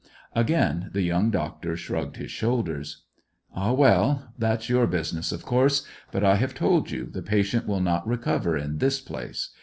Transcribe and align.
Again 0.33 0.89
the 0.93 1.03
young 1.03 1.29
doctor 1.29 1.77
shrugged 1.77 2.15
his 2.17 2.31
shoulders. 2.31 3.03
"Ah, 3.53 3.71
well, 3.71 4.33
that's 4.35 4.67
your 4.67 4.87
business, 4.87 5.31
of 5.31 5.45
course; 5.45 5.85
but 6.11 6.23
I 6.23 6.37
have 6.37 6.55
told 6.55 6.89
you 6.89 7.05
the 7.05 7.21
patient 7.21 7.67
will 7.67 7.81
not 7.81 8.07
recover 8.07 8.57
in 8.57 8.79
this 8.79 8.99
place. 8.99 9.51